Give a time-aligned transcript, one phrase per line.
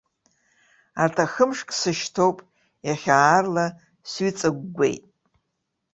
[1.01, 2.37] Арҭ ахымшк сышьҭоуп,
[2.87, 3.65] иахьа аарла
[4.09, 5.03] сҩыҵыгәгәеит.